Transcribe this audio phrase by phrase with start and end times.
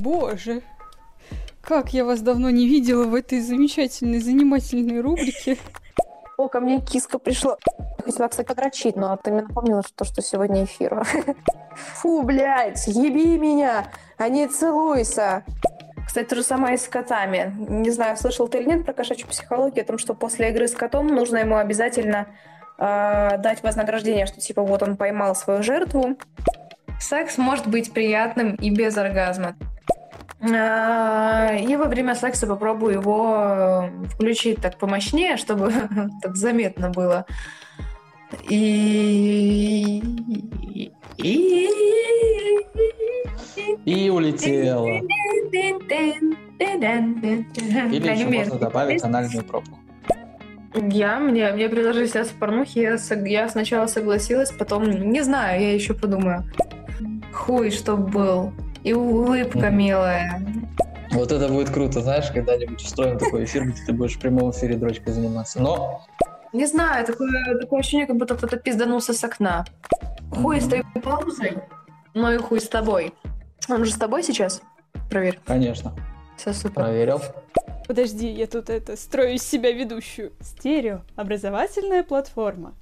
[0.00, 0.62] Боже,
[1.60, 5.58] как я вас давно не видела в этой замечательной, занимательной рубрике.
[6.36, 7.56] О, ко мне киска пришла.
[8.04, 11.02] Хотела, кстати, подрочить, но ты мне напомнила, что, что сегодня эфир.
[11.94, 15.44] Фу, блядь, еби меня, а не целуйся.
[16.06, 17.54] Кстати, то же самое и с котами.
[17.68, 20.72] Не знаю, слышал ты или нет про кошачью психологию, о том, что после игры с
[20.72, 22.28] котом нужно ему обязательно
[22.78, 26.16] э, дать вознаграждение, что типа вот он поймал свою жертву.
[27.00, 29.56] Секс может быть приятным и без оргазма.
[30.54, 35.72] А, и во время секса попробую его включить так помощнее, чтобы
[36.22, 37.26] так заметно было.
[38.48, 40.02] И...
[41.18, 41.68] И...
[43.84, 44.86] И улетела.
[47.66, 49.78] Или еще можно добавить анальную пробку.
[50.74, 55.72] Я, мне, мне предложили сняться в порнухе, я, я сначала согласилась, потом, не знаю, я
[55.72, 56.44] еще подумаю.
[57.32, 58.52] Хуй, чтоб был.
[58.86, 59.78] И улыбка Мгм.
[59.78, 60.40] милая.
[61.10, 64.76] Вот это будет круто, знаешь, когда-нибудь устроим такой эфир, где ты будешь в прямом эфире
[64.76, 65.60] дрочкой заниматься.
[65.60, 66.06] Но
[66.52, 69.64] Не знаю, такое, такое ощущение, как будто кто-то пизданулся с окна.
[70.30, 70.70] Хуй с Мгм.
[70.92, 71.58] той паузой,
[72.14, 73.12] ну и хуй с тобой.
[73.68, 74.62] Он же с тобой сейчас?
[75.10, 75.40] Проверь.
[75.44, 75.92] Конечно,
[76.36, 76.74] Все супер.
[76.74, 77.20] проверил.
[77.88, 80.30] Подожди, я тут это строю из себя ведущую.
[80.40, 81.00] Стерео.
[81.16, 82.74] Образовательная платформа.